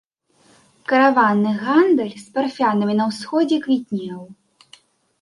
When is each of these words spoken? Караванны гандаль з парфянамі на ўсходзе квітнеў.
Караванны 0.91 1.51
гандаль 1.67 2.11
з 2.23 2.35
парфянамі 2.39 2.93
на 3.03 3.11
ўсходзе 3.13 3.57
квітнеў. 3.67 4.21